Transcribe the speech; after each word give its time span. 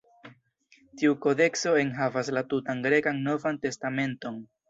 Tiu 1.01 1.17
kodekso 1.25 1.73
enhavas 1.83 2.31
la 2.37 2.43
tutan 2.55 2.81
grekan 2.87 3.23
Novan 3.27 3.63
Testamenton. 3.67 4.41